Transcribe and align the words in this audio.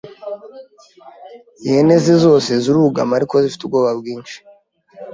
Ihene 1.65 1.95
zose 2.25 2.51
zirugama 2.63 3.13
ariko 3.17 3.35
zifite 3.43 3.61
ubwoba 3.63 3.91
mwinshi 3.99 4.37